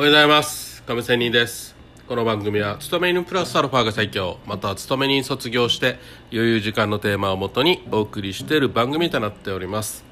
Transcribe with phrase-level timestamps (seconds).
[0.00, 0.82] おはようございます。
[0.84, 1.76] 亀仙人です。
[2.08, 4.38] この番組は勤め人プラスアルファが最強。
[4.46, 5.98] または勤め人卒業して
[6.32, 10.02] 余裕時間のテーマをもとにお送りしている番組となっております。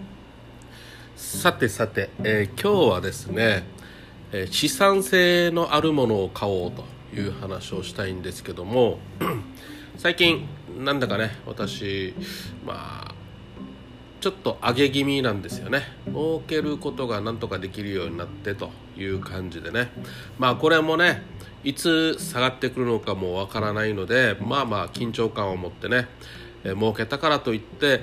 [1.17, 3.65] さてさて、えー今日はですね、
[4.31, 6.85] えー資産性のあるものを買おうと
[7.19, 8.99] いう話をしたいんですけども
[9.97, 10.47] 最近
[10.85, 12.13] なんだかね私
[12.67, 13.15] まあ
[14.21, 15.83] ちょっと上げ気味なんですよね。
[16.07, 19.91] 儲けることがなんとかできるようになってという感じでね。
[20.39, 21.23] まあこれもね
[21.65, 26.09] いつ下がってくるのかもわからないのでまあまあ緊張感を持ってね、
[26.65, 28.03] えー儲けたからといって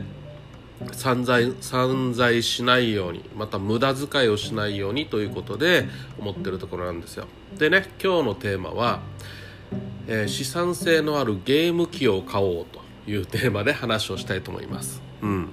[0.91, 5.87] 散財散財しないようにまた無駄遣いをしないようにということで
[6.17, 7.27] 思ってるところなんですよ。
[7.57, 9.01] でね今日のテーマは、
[10.07, 15.01] えー資産性のあるゲーム機を買おうというテーマで話をしたいと思います。
[15.21, 15.49] うん。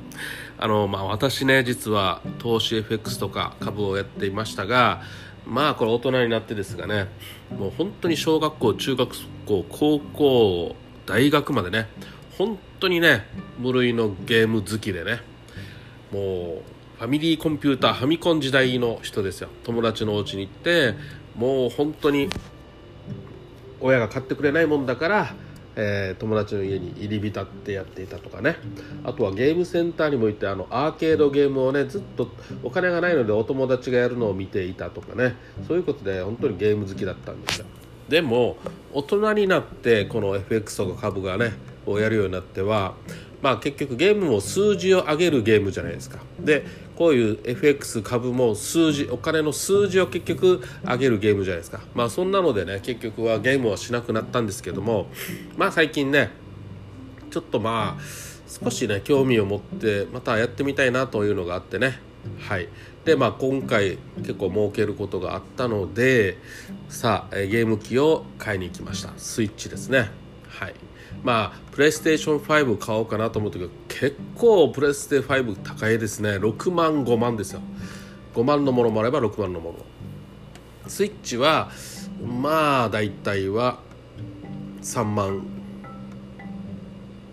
[0.63, 5.03] あのまあ私ね実は投資 FX とか株をやっていましたが
[5.45, 7.09] まあこれ大人になってですがね
[7.59, 9.11] もう本当に小学校中学
[9.45, 11.89] 校高校大学までね
[12.39, 13.27] 本当にね
[13.59, 15.21] 無類のゲーム好きでね
[16.13, 16.63] もう
[16.99, 19.49] ファミリーコンピューターファミコン時代の人ですよ。
[19.65, 20.95] 友達のお家に行って
[21.35, 22.29] もう本当に
[23.81, 25.35] 親が買ってくれないもんだから、
[25.77, 28.57] えー友達の家に入り浸ってやっていたとかね。
[29.05, 32.29] あとはゲームセンターにも行ってあのアーケードゲームをねずっと
[32.63, 35.37] お金がないのでお友達がやるのを見ていたとかね。
[35.67, 37.67] そういうことで本当にゲーム好きだったんですよ。
[38.09, 38.57] でも
[38.93, 41.53] 大人になってこの FX とか株がね
[41.87, 42.95] をやるようになっては
[43.41, 46.19] まあ結局ゲームも数字を上げるゲームじゃないですか。
[46.39, 46.65] で
[46.97, 51.81] こういう FX 株も数字お金の数字を結局上げるゲームじゃないですか。
[51.95, 55.07] まあそんなのでね結局はゲームはしなくなったんですけども
[55.57, 56.31] まあ最近ね
[57.31, 58.03] ちょっとまあ
[58.47, 62.01] 少しね興味を持ってまたやってみたいなというのがあってね。
[62.39, 62.69] はい。
[63.05, 66.39] でまあ今回結構儲けることがあったので
[66.89, 69.13] さあゲーム機を買いに行きました。
[69.17, 70.11] スイッチですね。
[70.49, 70.75] はい。
[71.23, 76.31] まあプレイステーション5買おうかなと思ったけど結構プレステ5高いですね。
[76.31, 77.61] 6万5万ですよ。
[78.35, 79.79] 5万のものもあれば6万のもの。
[80.89, 81.71] スイッチは
[82.41, 83.79] まあ大体は
[84.83, 85.47] 3万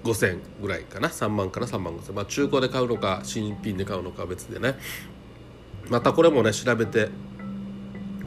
[0.04, 1.10] 5000ぐらいかな。
[1.10, 4.76] 3万から3万5000まあ中古で買うのか新品で買うのかは別でね。
[5.90, 7.10] またこれもね調べて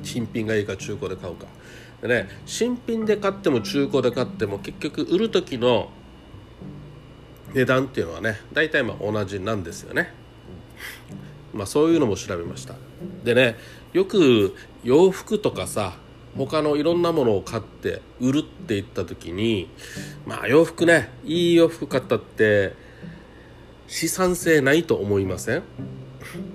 [0.02, 1.46] 新品がいいか中古で買うか。
[2.02, 5.88] でね新品で買っても中古で買っても結局売る時の
[7.54, 10.12] 値段っていうのはね大体まあ同じなんですよね。
[11.54, 12.74] まあそういうのも調べました。
[13.24, 13.56] でね
[13.92, 14.54] よく
[14.84, 15.96] 洋服とかさ
[16.36, 19.68] 他のいろんなものを買って売るって言った時に
[20.26, 22.74] まあ洋服ねいい洋服買ったって
[23.86, 25.62] 資産性ないと思いません？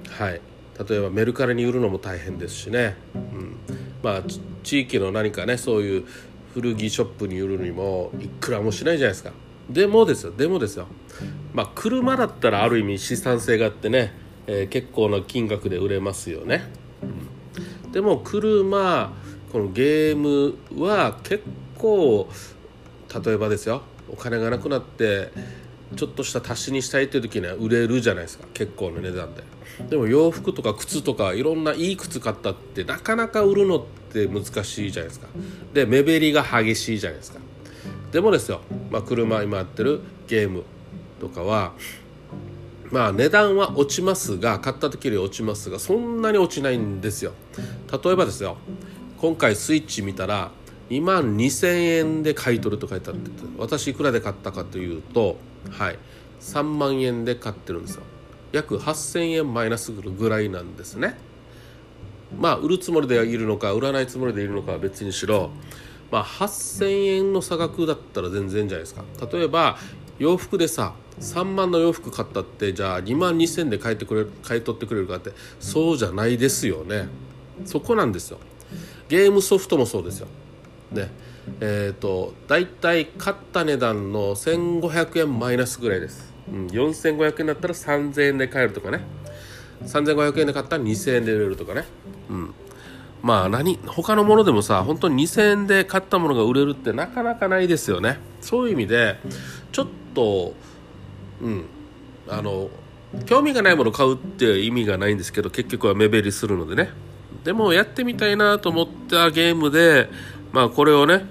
[0.09, 0.41] はい。
[0.89, 3.57] 例えばメルカリに売るのも大変ですしね、うん、
[4.03, 4.23] まあ
[4.63, 6.05] 地域の何かねそういう
[6.53, 9.31] 古着ショップに売るにもいくらもしないじゃないですか。
[9.69, 10.87] でもですよでもですよ。
[11.53, 14.13] まあ車だったらある意味資産性があってね、
[14.47, 16.63] えー結構な金額で売れますよね、
[17.83, 17.91] うん。
[17.91, 19.13] でも車
[19.51, 21.43] このゲームは結
[21.77, 22.29] 構
[23.25, 25.31] 例えばですよお金がなくなって
[25.95, 28.45] ちょっとした足しにしたいという時には売れるじゃないですか。
[28.53, 29.43] 結構な値段で。
[29.89, 35.27] でも洋服とか靴とかいろんないい靴買ったってなかなか売るのって難しいじゃないですか。
[35.73, 37.39] で目減りが激しいじゃないですか。
[38.11, 40.63] でもですよ、まあ、車今やってるゲーム
[41.19, 41.73] とかは
[42.91, 47.33] まあ値段は落ちますが買った時より落ちますがそんなに落ちないんですよ。
[47.91, 48.57] 例えばですよ
[49.19, 50.51] 今回スイッチ見たら
[50.89, 55.37] 2万2000円で買い取ると書いてあって私いくらで買ったかというと
[55.71, 55.99] はい。
[56.39, 58.03] 3万円で買ってるんですよ。
[58.51, 61.17] 約8000円マイナスぐらいなんですね。
[62.39, 65.49] まあ売るつもりでいるのか売らないつもりでいるのかは別にしろ
[66.11, 69.03] まあ8000円の差額だったら全然じゃないですか。
[69.31, 69.77] 例えば
[70.19, 77.07] 洋服でさ3万の洋服買ったってじゃあ2万2000で買いてくれ買い取ってくれるかってそうじゃないですよね。
[77.65, 78.39] そこなんですよ。
[79.09, 80.27] ゲームソフトもそうですよ。
[80.91, 81.09] ね。
[81.61, 89.01] えっ、と大体買った値段の1500円マイナスぐらいです、うん、4500円だったら3000円で買えるとかね。
[89.85, 91.85] 3500円で買ったら2000円で売れるとかね。
[92.29, 92.53] うん。
[93.21, 98.19] まあ何他のものでもさ本当に2000円で買ったものが売れるってなかなかないですよね。
[98.41, 99.17] そういう意味で
[99.71, 100.53] ちょっと
[101.41, 101.65] うん。
[102.29, 102.69] あの
[103.25, 106.89] 興味がないものを買うって意味がないんですけど結局は目減りするのでね。
[107.43, 110.09] でもやってみたいなと思ったゲームで
[110.51, 111.25] まあこれをね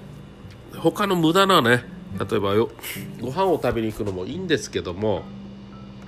[0.79, 1.83] 他の無駄なね
[2.29, 2.69] 例えばよ
[3.21, 5.23] ご飯を食べに行くのもいいんですけども、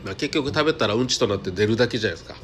[0.04, 2.36] まあ、結局食べたらうんちとなって出るだけじゃないですか。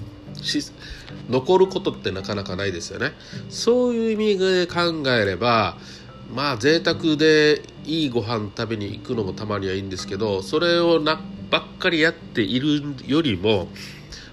[1.30, 3.14] 残ることってなかなかないですよね。
[3.50, 5.78] そういう意味で考えれば
[6.34, 11.20] まあ贅沢でいいご飯食べに行くのもたまにはいいんですけどそれをな
[11.50, 13.68] ばっかりやっているよりも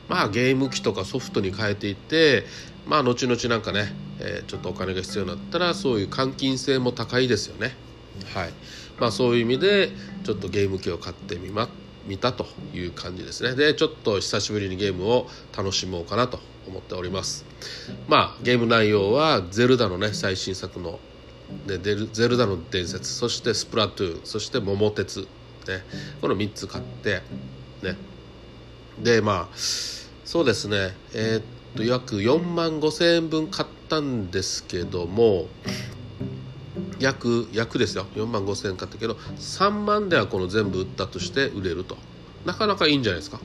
[0.08, 2.44] まあゲーム機とかソフトに変えていって
[2.86, 7.74] まあ後々なんかね、えー、ちょっとお金が必要になったらそういう換金性も高いですよね。
[8.34, 8.52] はい。
[8.98, 9.90] まあそういう意味で
[10.24, 11.68] ちょっとゲーム機を買ってみま
[12.06, 13.54] 見たという感じですね。
[13.54, 15.26] でちょっと久しぶりにゲームを
[15.56, 17.44] 楽しもうかなと思っております。
[18.08, 20.98] まあゲーム内容はゼルダのね最新作の
[21.66, 25.26] でゼルダの伝説そしてスプラトゥーンそして桃鉄、ね、
[26.20, 27.22] この3つ買って
[27.82, 27.96] ね。
[29.00, 30.94] でまあそうですね。
[31.14, 31.42] えー、っ
[31.76, 35.46] と約4万5千円分買ったんですけども
[36.98, 38.06] 約約ですよ。
[38.14, 41.96] 4万5千円買ったけど3万ではこの全部売ったとして売れると。
[42.44, 43.40] なかなかいいんじゃないですか。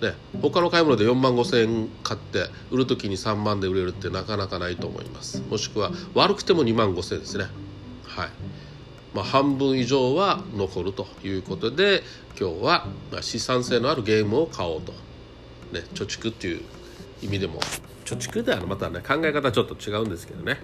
[0.00, 0.14] ね。
[0.40, 5.42] 他の買い物で4万5千円買って売る時に3万で売れるってなかなかないと思います。
[5.48, 7.46] もしくは悪くても2万5千円ですね。
[8.04, 8.28] はい。
[9.14, 12.02] まあ、半分以上は残るということで
[12.40, 12.86] 今日は
[13.20, 14.92] 資産性のあるゲームを買おうと、
[15.72, 16.62] ね、貯蓄っていう
[17.22, 17.60] 意味でも。
[18.04, 20.58] 貯蓄ではまたね考え方ちょっと違うんですけどね。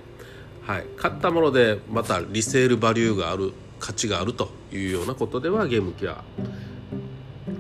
[0.63, 6.25] はい、買ったものでまたリセールバリューがある価値があるというようなことではゲーム機は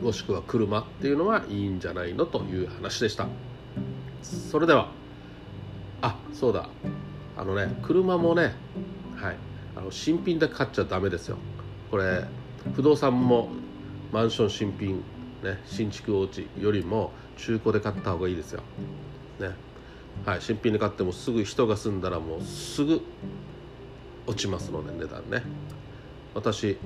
[0.03, 3.27] もしくは車っていうのはいいんじゃないのという話でした。
[4.23, 4.91] それでは。
[6.03, 6.69] あそうだ。
[7.37, 8.55] あのね車もね
[9.17, 9.37] はい。
[9.77, 11.39] あの新品で買っちゃダメですよ。
[11.91, 12.25] これ
[12.75, 13.49] 不動産も
[14.13, 14.97] マンション新品
[15.43, 18.63] ね新築お家よりも中古で買った方がいいですよ。
[19.41, 19.53] ね。
[20.27, 23.01] はい、新品で買ってもすぐ人が住んだらもうすぐ
[24.27, 25.43] 落ちますので値段ね。
[26.35, 26.77] 私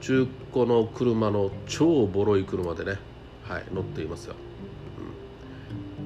[0.00, 2.98] 中古の車の超ボロい車でね、
[3.44, 4.34] はい、乗っていますよ、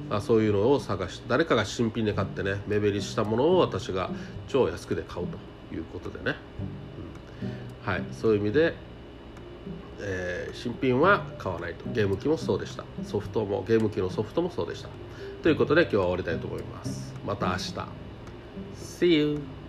[0.09, 4.09] うん、あそういうのを探し誰かが新品で買ってね目減りしたものを私が
[4.47, 6.37] 超安くで買うということでね、
[7.85, 8.73] うん、はいそういう意味で、
[10.01, 11.89] えー、新品は買わないと。
[11.91, 12.83] ゲーム機もそうでした。
[13.05, 14.89] ソフトもゲーム機のソフトもそうでした。
[15.43, 17.13] ということで今日は終わりたいと思います。
[17.25, 17.73] また明日。
[18.75, 19.60] See you